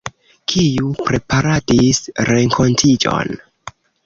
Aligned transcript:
Kiu 0.53 0.87
preparadis 1.01 2.01
renkontiĝon? 2.31 3.39